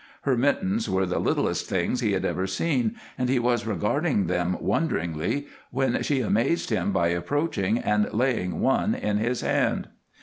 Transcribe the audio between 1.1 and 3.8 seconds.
littlest things he had ever seen and he was